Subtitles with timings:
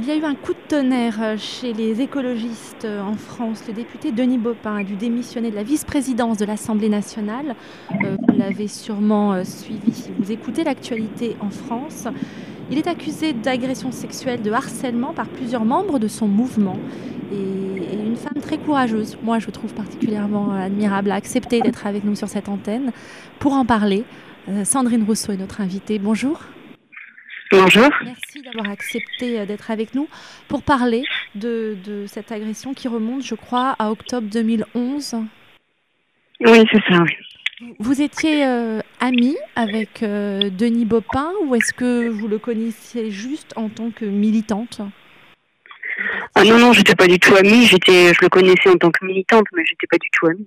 [0.00, 3.64] Il y a eu un coup de tonnerre euh, chez les écologistes euh, en France.
[3.66, 7.56] Le député Denis Baupin a dû démissionner de la vice-présidence de l'Assemblée nationale.
[8.04, 12.06] Euh, vous l'avez sûrement suivi vous écoutez l'actualité en France.
[12.70, 16.76] Il est accusé d'agression sexuelle, de harcèlement par plusieurs membres de son mouvement.
[17.32, 22.14] Et, une femme très courageuse, moi je trouve particulièrement admirable, a accepté d'être avec nous
[22.14, 22.92] sur cette antenne
[23.40, 24.04] pour en parler.
[24.64, 25.98] Sandrine Rousseau est notre invitée.
[25.98, 26.40] Bonjour.
[27.50, 27.88] Bonjour.
[28.04, 30.08] Merci d'avoir accepté euh, d'être avec nous
[30.48, 31.04] pour parler
[31.34, 31.76] de,
[32.06, 35.16] cette agression qui remonte, je crois, à octobre 2011.
[36.40, 37.04] Oui, c'est ça.
[37.78, 43.52] Vous étiez euh, amie avec euh, Denis Bopin ou est-ce que vous le connaissiez juste
[43.56, 44.82] en tant que militante?
[46.34, 47.64] Ah non, non, j'étais pas du tout amie.
[47.66, 50.46] J'étais, je le connaissais en tant que militante, mais j'étais pas du tout amie.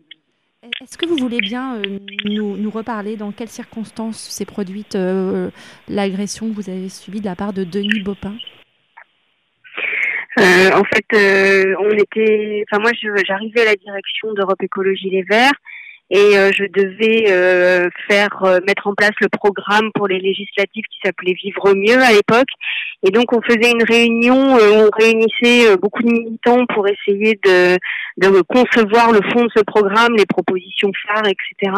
[0.64, 5.50] Est-ce que vous voulez bien euh, nous, reparler dans quelles circonstances s'est produite euh,
[5.88, 8.36] l'agression que vous avez subie de la part de Denis Bopin?
[10.38, 12.92] Euh, En fait, on était, enfin moi,
[13.26, 15.60] j'arrivais à la direction d'Europe Écologie Les Verts
[16.12, 20.84] et euh, je devais euh, faire euh, mettre en place le programme pour les législatives
[20.92, 22.50] qui s'appelait Vivre mieux à l'époque.
[23.04, 27.78] Et donc on faisait une réunion on réunissait beaucoup de militants pour essayer de,
[28.18, 31.74] de concevoir le fond de ce programme, les propositions phares, etc.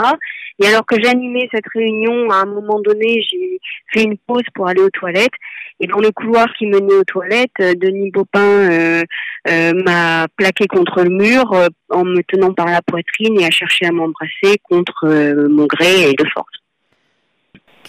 [0.59, 3.59] Et alors que j'animais cette réunion, à un moment donné, j'ai
[3.93, 5.31] fait une pause pour aller aux toilettes.
[5.79, 9.03] Et dans le couloir qui menait aux toilettes, Denis Baupin
[9.47, 13.91] m'a plaqué contre le mur en me tenant par la poitrine et a cherché à
[13.91, 14.22] m'embrasser
[14.63, 16.63] contre euh, mon gré et de force.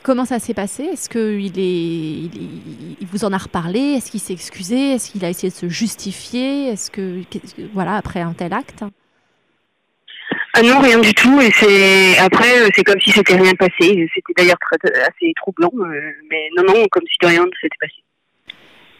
[0.03, 0.83] Comment ça s'est passé?
[0.85, 3.79] Est-ce qu'il est, il, vous en a reparlé?
[3.79, 4.93] Est-ce qu'il s'est excusé?
[4.93, 6.69] Est-ce qu'il a essayé de se justifier?
[6.69, 7.23] Est-ce que,
[7.73, 8.85] voilà, après un tel acte?
[10.53, 11.41] Ah non, rien du tout.
[11.41, 14.07] Et c'est après, euh, c'est comme si c'était rien passé.
[14.15, 18.05] C'était d'ailleurs assez troublant, euh, mais non, non, comme si de rien ne s'était passé.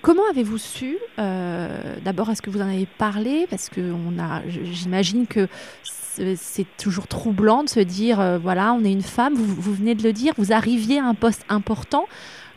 [0.01, 3.47] Comment avez-vous su euh, D'abord, est-ce que vous en avez parlé?
[3.49, 5.49] Parce que on a, j'imagine que
[6.37, 10.03] c'est toujours troublant de se dire, euh, voilà, on est une femme, vous, venez de
[10.03, 12.07] le dire, vous arriviez à un poste important,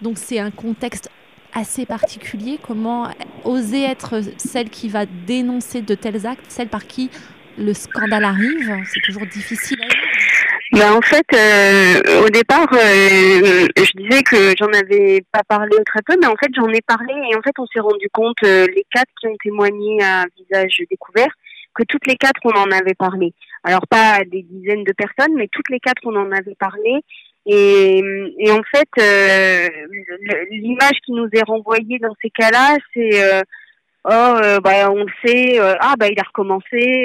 [0.02, 1.10] donc c'est un contexte
[1.54, 2.60] assez particulier.
[2.66, 3.10] Comment
[3.44, 7.10] oser être celle qui va dénoncer de tels actes, celle par qui
[7.58, 9.88] le scandale arrive C'est toujours difficile à.
[10.74, 16.02] Bah en fait, euh, au départ, euh, je disais que j'en avais pas parlé très
[16.06, 18.86] peu, mais en fait j'en ai parlé et en fait on s'est rendu compte, les
[18.94, 21.30] quatre qui ont témoigné à visage découvert,
[21.78, 23.34] que toutes les quatre on en avait parlé.
[23.64, 27.02] Alors pas des dizaines de personnes, mais toutes les quatre on en avait parlé.
[27.46, 28.04] Et,
[28.40, 28.90] et en fait,
[30.52, 33.42] l'image qui nous est renvoyée dans ces cas-là, c'est
[34.04, 37.00] oh bah on le sait, ah bah il a recommencé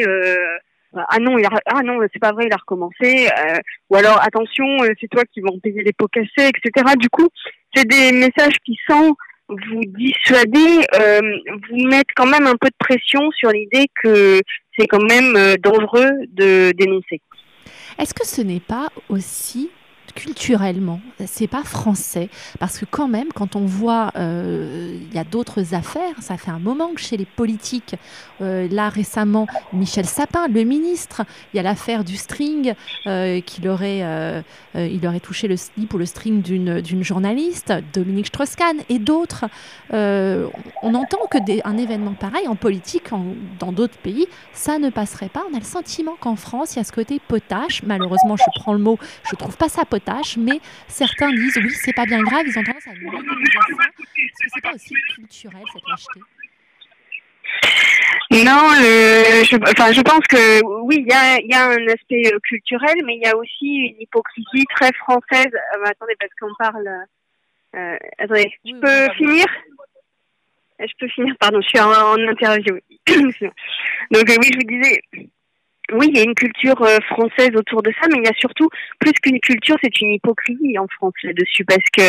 [0.95, 3.29] ah non, il a, ah non, c'est pas vrai, il a recommencé.
[3.29, 3.59] Euh,
[3.91, 6.95] ou alors attention, euh, c'est toi qui vas en payer les pots cassés, etc.
[6.99, 7.29] Du coup,
[7.75, 9.15] c'est des messages qui sans
[9.69, 11.21] vous dissuader, euh,
[11.69, 14.41] vous mettent quand même un peu de pression sur l'idée que
[14.77, 17.21] c'est quand même euh, dangereux de dénoncer.
[17.99, 19.71] Est-ce que ce n'est pas aussi
[20.15, 22.29] culturellement, c'est pas français
[22.59, 26.15] parce que quand même, quand on voit, euh, il y a d'autres affaires.
[26.21, 27.95] Ça fait un moment que chez les politiques,
[28.41, 31.23] euh, là récemment, Michel Sapin, le ministre,
[31.53, 32.75] il y a l'affaire du string
[33.07, 34.03] euh, qu'il aurait,
[35.23, 39.45] touché le slip ou le string d'une journaliste, Dominique Strauss-Kahn et d'autres.
[39.91, 43.11] on entend que un événement pareil en politique,
[43.59, 45.43] dans d'autres pays, ça ne passerait pas.
[45.51, 47.83] On a le sentiment qu'en France, il y a ce côté potache.
[47.85, 48.99] Malheureusement, je prends le mot,
[49.31, 50.02] je trouve pas ça potache
[50.39, 52.97] mais certains disent oui, c'est pas bien grave, ils ont tendance à ça.
[52.97, 56.21] Est-ce que c'est pas aussi culturel cette lâcheté?
[58.33, 62.39] Non, je, enfin, je pense que oui, il y a, y a, un aspect euh,
[62.49, 65.53] culturel, mais il y a aussi une hypocrisie très française.
[65.53, 66.89] Euh, attendez, parce qu'on parle.
[67.77, 69.45] Euh, attendez, je peux finir?
[70.79, 72.79] Je peux finir, pardon, je suis en, interview.
[73.07, 75.01] Donc oui, je vous disais,
[75.93, 78.39] oui, il y a une culture euh, française autour de ça, mais il y a
[78.39, 82.03] surtout plus qu'une culture, c'est une hypocrisie en France là-dessus, parce que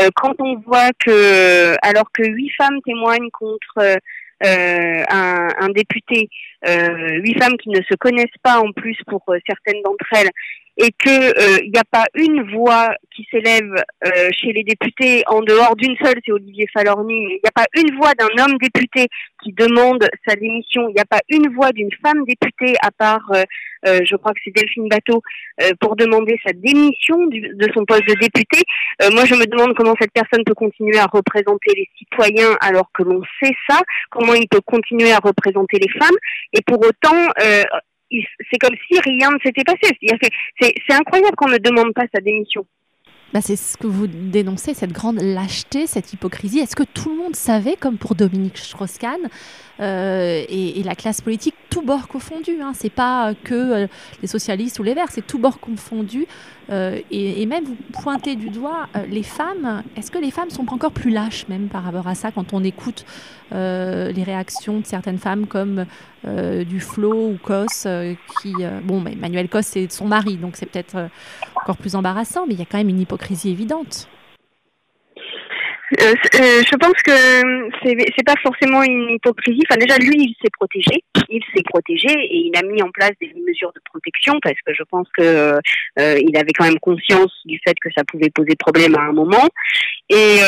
[0.00, 3.98] euh, quand on voit que, alors que huit femmes témoignent contre
[4.44, 6.28] euh, un, un, député,
[6.66, 10.30] huit femmes qui ne se connaissent pas en plus pour certaines d'entre elles,
[10.76, 13.72] et que il n'y a pas une voix qui s'élève
[14.04, 17.14] euh, chez les députés en dehors d'une seule, c'est Olivier Falorni.
[17.14, 19.06] Il n'y a pas une voix d'un homme député
[19.42, 20.88] qui demande sa démission.
[20.88, 23.44] Il n'y a pas une voix d'une femme députée à part, euh,
[23.86, 25.22] euh, je crois que c'est Delphine Bateau,
[25.80, 28.62] pour demander sa démission de son poste de député.
[29.12, 33.04] moi, je me demande comment cette personne peut continuer à représenter les citoyens alors que
[33.04, 33.80] l'on sait ça.
[34.10, 36.16] Comment il peut continuer à représenter les femmes
[36.54, 37.28] et pour autant
[38.50, 39.96] c'est comme si rien ne s'était passé.
[40.60, 42.64] C'est incroyable qu'on ne demande pas sa démission.
[43.34, 46.60] Bah, c'est ce que vous dénoncez, cette grande lâcheté, cette hypocrisie.
[46.60, 49.28] Est-ce que tout le monde savait, comme pour Dominique Strauss-Kahn
[49.80, 52.70] euh, et, la classe politique, tout bord confondu hein.
[52.76, 53.86] C'est pas que euh,
[54.22, 56.26] les socialistes ou les verts, c'est tout bord confondu.
[56.70, 59.82] Euh, et, même vous pointez du doigt les femmes.
[59.96, 62.64] Est-ce que les femmes sont encore plus lâches, même par rapport à ça, quand on
[62.64, 63.04] écoute
[63.52, 65.84] les réactions de certaines femmes comme
[66.24, 67.86] du Flo ou Cos,
[68.40, 68.52] qui.
[68.82, 71.08] bon, mais Emmanuel Cos, c'est son mari, donc c'est peut-être
[71.54, 74.08] encore plus embarrassant, mais il y a quand même une hypocrisie évidente.
[76.00, 77.12] Euh, euh, je pense que
[77.82, 79.62] c'est c'est pas forcément une hypocrisie.
[79.68, 83.12] Enfin déjà lui il s'est protégé, il s'est protégé et il a mis en place
[83.20, 85.22] des mesures de protection parce que je pense que
[85.98, 89.12] euh, il avait quand même conscience du fait que ça pouvait poser problème à un
[89.12, 89.48] moment.
[90.10, 90.38] Et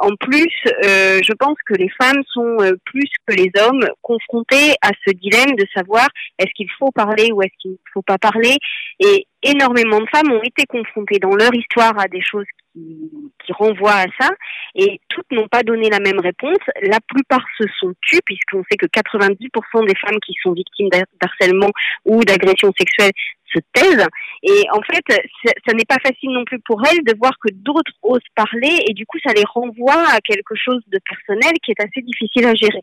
[0.00, 0.50] en plus,
[0.82, 5.64] je pense que les femmes sont plus que les hommes confrontées à ce dilemme de
[5.72, 6.08] savoir
[6.38, 8.56] est-ce qu'il faut parler ou est-ce qu'il ne faut pas parler.
[8.98, 13.92] Et énormément de femmes ont été confrontées dans leur histoire à des choses qui, renvoient
[13.92, 14.30] à ça,
[14.74, 16.58] et toutes n'ont pas donné la même réponse.
[16.82, 20.88] La plupart se sont tues, puisqu'on sait que 90% des femmes qui sont victimes
[21.20, 21.70] d'harcèlement
[22.04, 23.12] ou d'agression sexuelle
[23.54, 24.08] se taisent.
[24.42, 25.04] Et en fait,
[25.66, 28.94] ça n'est pas facile non plus pour elles de voir que d'autres osent parler, et
[28.94, 32.54] du coup, ça les renvoie à quelque chose de personnel qui est assez difficile à
[32.54, 32.82] gérer.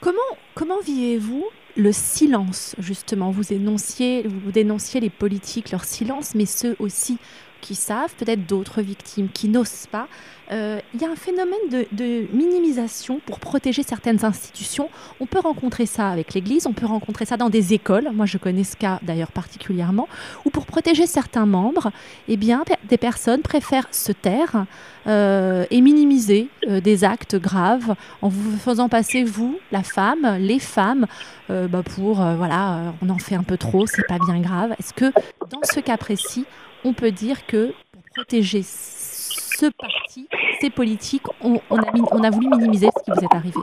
[0.00, 0.18] Comment,
[0.54, 1.46] comment vivez-vous
[1.76, 3.30] le silence, justement?
[3.30, 7.18] Vous énonciez, vous dénonciez les politiques, leur silence, mais ceux aussi
[7.62, 10.08] qui savent, peut-être d'autres victimes qui n'osent pas.
[10.52, 14.90] Euh, il y a un phénomène de, minimisation pour protéger certaines institutions.
[15.20, 18.10] On peut rencontrer ça avec l'Église, on peut rencontrer ça dans des écoles.
[18.12, 20.08] Moi, je connais ce cas d'ailleurs particulièrement.
[20.44, 21.90] Ou pour protéger certains membres,
[22.28, 24.66] eh bien, des personnes préfèrent se taire
[25.06, 30.58] euh, et minimiser euh, des actes graves en vous faisant passer vous, la femme, les
[30.58, 31.06] femmes,
[31.48, 34.74] bah, pour voilà, on en fait un peu trop, c'est pas bien grave.
[34.78, 35.12] Est-ce que
[35.50, 36.46] dans ce cas précis,
[36.84, 40.28] on peut dire que pour protéger ce parti,
[40.60, 43.60] ces politiques, on, a, voulu minimiser ce qui vous est arrivé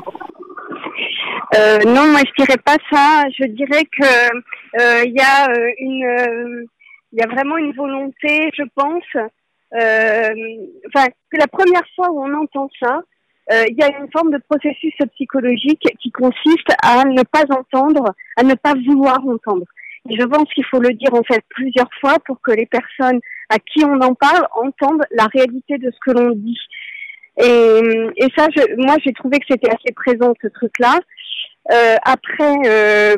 [1.57, 3.23] euh, non, moi je dirais pas ça.
[3.37, 4.05] Je dirais que
[4.79, 6.65] euh, il y a euh,
[7.11, 9.03] il y a vraiment une volonté, je pense.
[9.73, 13.01] Enfin, que la première fois où on entend ça,
[13.67, 18.43] il y a une forme de processus psychologique qui consiste à ne pas entendre, à
[18.43, 19.65] ne pas vouloir entendre.
[20.05, 23.19] Je pense qu'il faut le dire en fait plusieurs fois pour que les personnes
[23.49, 26.57] à qui on en parle entendent la réalité de ce que l'on dit.
[27.37, 30.99] Et, ça, je, moi, j'ai trouvé que c'était assez présent ce truc-là.
[31.71, 33.15] Euh, après, euh,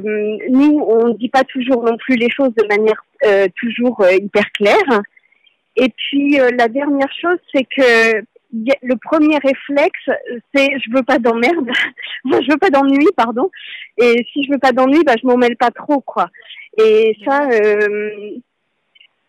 [0.50, 4.52] nous, on ne dit pas toujours non plus les choses de manière euh, toujours hyper
[4.52, 5.02] claire.
[5.78, 10.10] Et puis, la dernière chose, c'est que le premier réflexe,
[10.54, 11.70] c'est je veux pas d'emmerde,
[12.26, 13.50] je veux pas d'ennui, pardon.
[13.98, 16.30] Et si je veux pas d'ennui, bah je m'en mêle pas trop, quoi.
[16.78, 18.38] Et ça, euh,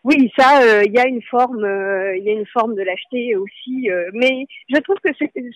[0.03, 2.81] oui, ça, il euh, y a une forme, il euh, y a une forme de
[2.81, 5.09] lâcheté aussi, mais je trouve que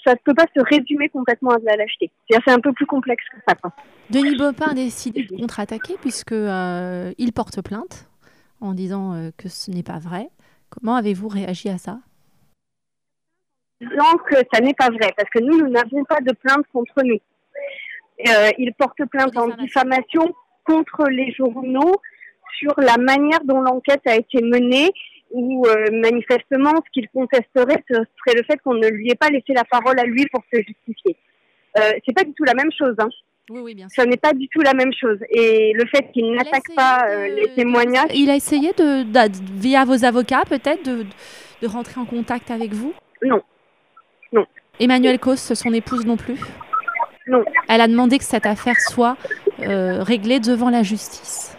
[0.04, 2.12] ça ne peut pas se résumer complètement à de la lâcheté.
[2.30, 3.56] C'est un peu plus complexe que ça.
[4.10, 8.10] Denis Bopin a décidé de contre-attaquer puisque il porte plainte
[8.60, 10.28] en disant que ce n'est pas vrai.
[10.70, 12.00] Comment avez-vous réagi à ça?
[13.80, 17.04] Non, que ça n'est pas vrai, parce que nous, nous n'avons pas de plainte contre
[17.04, 17.20] nous.
[18.58, 20.34] il porte plainte en diffamation
[20.68, 21.96] contre les journaux
[22.60, 24.92] sur la manière dont l'enquête a été menée
[25.32, 29.30] ou euh, manifestement ce qu'il contesterait ce serait le fait qu'on ne lui ait pas
[29.30, 31.16] laissé la parole à lui pour se justifier.
[31.78, 32.96] Euh, c'est pas du tout la même chose.
[32.98, 33.10] Hein.
[33.50, 34.04] Oui, oui, bien sûr.
[34.04, 35.20] Ça n'est pas du tout la même chose.
[35.30, 38.10] Et le fait qu'il n'attaque pas euh, les témoignages.
[38.14, 39.06] Il a essayé de,
[39.58, 41.06] via vos avocats peut-être de,
[41.62, 42.94] de rentrer en contact avec vous?
[43.22, 43.42] Non.
[44.34, 44.46] Non.
[44.80, 46.40] Emmanuel Cos, son épouse non plus?
[47.28, 47.44] Non.
[47.70, 49.18] Elle a demandé que cette affaire soit
[49.62, 51.58] euh, réglé devant la justice.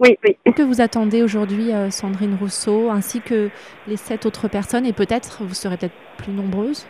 [0.00, 0.36] Oui, oui.
[0.52, 3.48] Que vous attendez aujourd'hui, euh, Sandrine Rousseau, ainsi que
[3.86, 6.86] les sept autres personnes, et peut-être, vous serez peut-être plus nombreuses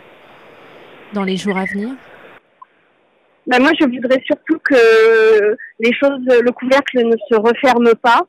[1.13, 1.89] dans les jours à venir?
[3.47, 8.21] Ben Moi, je voudrais surtout que les choses, le couvercle ne se referme pas.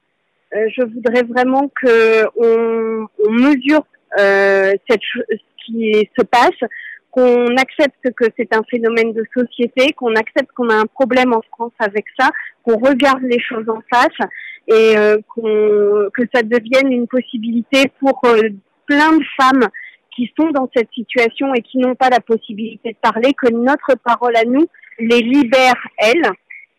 [0.55, 3.85] Euh, je voudrais vraiment qu'on on mesure
[4.19, 6.71] cette, ce qui se passe,
[7.17, 11.41] qu'on accepte que c'est un phénomène de société, qu'on accepte qu'on a un problème en
[11.51, 12.29] France avec ça,
[12.63, 14.29] qu'on regarde les choses en face
[14.69, 18.43] et euh, que ça devienne une possibilité pour euh,
[18.85, 19.67] plein de femmes
[20.15, 23.97] qui sont dans cette situation et qui n'ont pas la possibilité de parler, que notre
[24.05, 24.67] parole à nous
[24.99, 26.31] les libère elles.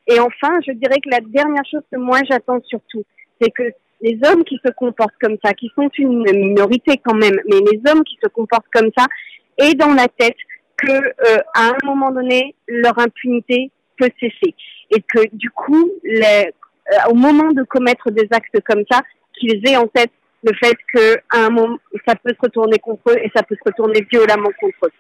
[0.08, 3.04] Et enfin, je dirais que la dernière chose que moi j'attends surtout,
[3.42, 3.64] c'est que
[4.02, 7.82] les hommes qui se comportent comme ça, qui sont une minorité quand même, mais les
[7.90, 9.08] hommes qui se comportent comme ça,
[9.58, 10.36] et dans la tête
[10.78, 14.54] que euh, à un moment donné leur impunité peut cesser
[14.92, 16.52] et que du coup les,
[16.92, 19.02] euh, au moment de commettre des actes comme ça
[19.34, 20.12] qu'ils aient en tête
[20.44, 23.64] le fait que un moment, ça peut se retourner contre eux et ça peut se
[23.66, 24.92] retourner violemment contre eux.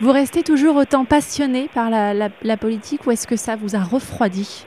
[0.00, 3.80] Vous restez toujours autant passionné par la, la, politique ou est-ce que ça vous a
[3.80, 4.66] refroidi?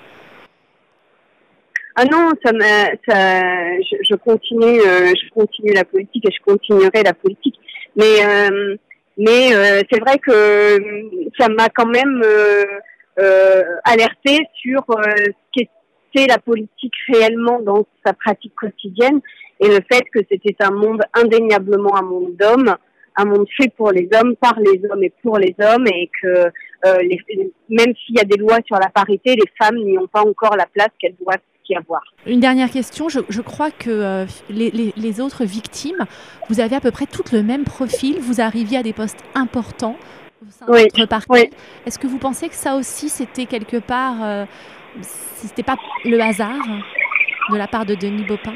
[1.96, 2.51] Ah non, ça,
[3.08, 7.60] ça je, je, continue, euh, je continue la politique et je continuerai la politique.
[7.96, 8.75] Mais euh,
[9.20, 10.80] mais euh, c'est vrai que
[11.38, 12.24] ça m'a quand même
[13.84, 19.20] alerté sur ce qu'était la politique réellement dans sa pratique quotidienne
[19.60, 22.76] et le fait que c'était un monde indéniablement un monde d'hommes,
[23.18, 26.28] un monde fait pour les hommes, par les hommes et pour les hommes, et que
[26.28, 27.20] euh, les,
[27.70, 30.56] même s'il y a des lois sur la parité, les femmes n'y ont pas encore
[30.56, 31.38] la place qu'elles doivent
[31.70, 32.02] y avoir.
[32.26, 36.06] Une dernière question, je, je crois que euh, les, les, les, autres victimes,
[36.50, 39.98] vous avez à peu près toutes le même profil, vous arriviez à des postes importants
[40.42, 41.50] au sein de votre parti.
[41.86, 44.46] Est-ce que vous pensez que ça aussi, c'était quelque part, euh,
[45.02, 46.66] c'était pas le hasard
[47.52, 48.54] de la part de Denis Baupin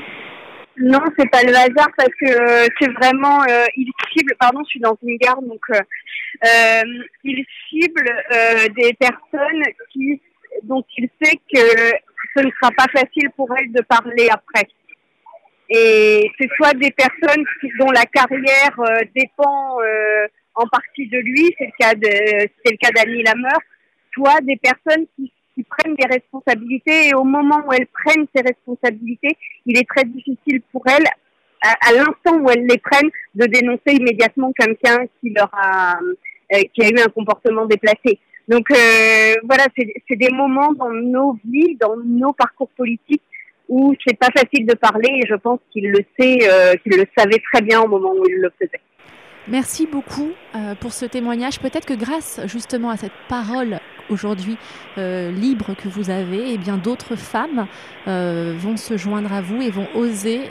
[0.76, 4.34] non, c'est pas le hasard parce que euh, c'est vraiment euh, il cible.
[4.40, 6.82] Pardon, je suis dans une gare, donc euh
[7.24, 8.10] il cible
[8.76, 10.20] des personnes qui
[10.64, 11.92] dont il sait que
[12.36, 14.68] ce ne sera pas facile pour elles de parler après.
[15.70, 17.44] Et c'est soit des personnes
[17.80, 18.78] dont la carrière
[19.16, 19.78] dépend
[20.56, 23.60] en partie de lui, c'est le cas de c'est le cas d'Annie Lameur,
[24.14, 28.42] soit des personnes qui qui prennent des responsabilités et au moment où elles prennent ces
[28.42, 31.06] responsabilités, il est très difficile pour elles,
[31.62, 35.98] à, l'instant où elles les prennent, de dénoncer immédiatement quelqu'un qui leur a,
[36.54, 38.20] euh, qui a eu un comportement déplacé.
[38.48, 43.22] Donc euh, voilà, c'est des moments dans nos vies, dans nos parcours politiques
[43.70, 47.06] où c'est pas facile de parler et je pense qu'il le sait, euh, qu'il le
[47.18, 48.82] savait très bien au moment où il le faisait.
[49.48, 51.60] Merci beaucoup euh, pour ce témoignage.
[51.60, 53.80] Peut-être que grâce justement à cette parole
[54.10, 54.58] aujourd'hui
[54.98, 57.68] euh, libre que vous avez, et eh bien d'autres femmes
[58.08, 60.42] euh, vont se joindre à vous et vont oser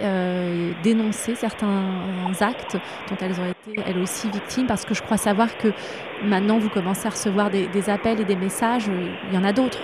[0.82, 2.00] dénoncer certains
[2.40, 2.76] actes
[3.08, 5.68] dont elles ont été elles aussi victimes, parce que je crois savoir que
[6.24, 8.90] maintenant vous commencez à recevoir des, des appels et des messages.
[9.28, 9.80] Il y en a d'autres.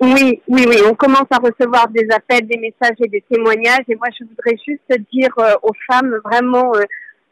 [0.00, 0.76] Oui, oui, oui.
[0.88, 3.84] On commence à recevoir des appels, des messages et des témoignages.
[3.88, 6.72] Et moi, je voudrais juste dire aux femmes vraiment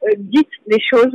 [0.06, 1.12] euh, dites les choses,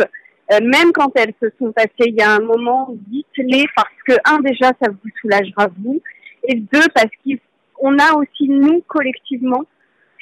[0.51, 4.13] euh, même quand elles se sont passées il y a un moment, dites-les parce que,
[4.25, 6.01] un, déjà, ça vous soulagera vous,
[6.43, 9.63] et deux, parce qu'on a aussi, nous, collectivement,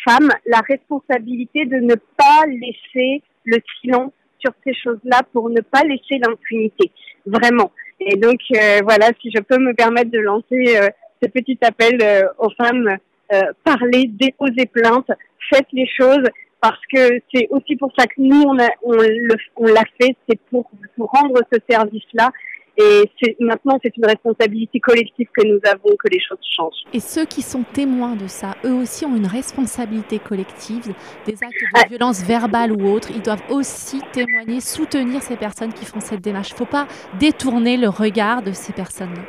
[0.05, 5.83] femmes, la responsabilité de ne pas laisser le silence sur ces choses-là pour ne pas
[5.83, 6.91] laisser l'impunité,
[7.25, 7.71] vraiment.
[7.99, 10.77] Et donc, euh, voilà, si je peux me permettre de lancer
[11.21, 11.97] ce petit appel
[12.37, 12.97] aux femmes,
[13.63, 15.11] parlez, déposez plainte,
[15.51, 16.23] faites les choses
[16.61, 18.57] parce que c'est aussi pour ça que nous, on,
[19.55, 22.31] on l'a fait, c'est pour, pour rendre ce service-là.
[22.81, 23.11] Et
[23.41, 26.81] maintenant, c'est une responsabilité collective que nous avons que les choses changent.
[26.93, 30.93] Et ceux qui sont témoins de ça, eux aussi ont une responsabilité collective,
[31.25, 31.87] des actes de ah.
[31.89, 33.09] violence verbale ou autre.
[33.13, 36.51] Ils doivent aussi témoigner, soutenir ces personnes qui font cette démarche.
[36.51, 36.87] Il ne faut pas
[37.19, 39.23] détourner le regard de ces personnes-là.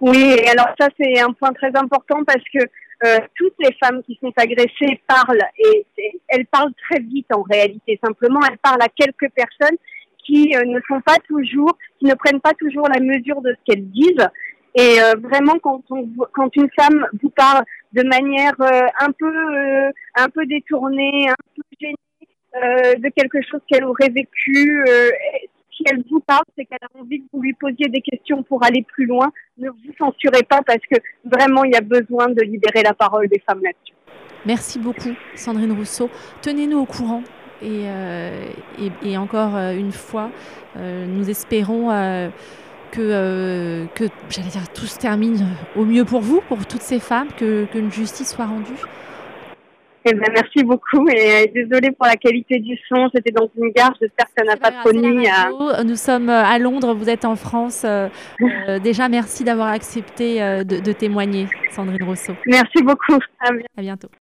[0.00, 2.58] Oui, alors ça, c'est un point très important parce que
[3.04, 5.86] euh, toutes les femmes qui sont agressées parlent et,
[6.28, 8.00] elles parlent très vite en réalité.
[8.02, 9.76] Simplement, elles parlent à quelques personnes
[10.24, 13.64] qui euh, ne sont pas toujours, qui ne prennent pas toujours la mesure de ce
[13.66, 14.28] qu'elles disent.
[14.74, 19.32] Et euh, vraiment, quand, on, quand une femme vous parle de manière un peu,
[20.14, 21.94] un peu détournée, un peu gênée
[22.98, 24.82] de quelque chose qu'elle aurait vécu,
[25.76, 28.64] si elle vous parle, c'est qu'elle a envie que vous lui posiez des questions pour
[28.64, 29.30] aller plus loin.
[29.58, 33.28] Ne vous censurez pas parce que vraiment, il y a besoin de libérer la parole
[33.28, 33.94] des femmes là-dessus.
[34.46, 36.08] Merci beaucoup, Sandrine Rousseau.
[36.40, 37.22] Tenez-nous au courant.
[37.62, 38.46] Et, euh,
[39.16, 40.30] encore euh, une fois,
[40.76, 41.88] euh, nous espérons
[42.92, 47.28] que, que j'allais dire, tout se termine au mieux pour vous, pour toutes ces femmes,
[47.36, 48.76] que, qu'une justice soit rendue.
[50.08, 53.08] Eh ben, merci beaucoup et désolée pour la qualité du son.
[53.12, 53.92] C'était dans une gare.
[54.00, 55.26] J'espère que ça n'a pas trop nuit.
[55.84, 57.82] Nous sommes euh, à Londres, vous êtes en France.
[57.84, 58.08] Euh,
[58.68, 62.34] euh, déjà, merci d'avoir accepté de, témoigner, Sandrine Rousseau.
[62.46, 63.18] Merci beaucoup.
[63.40, 64.08] À bientôt.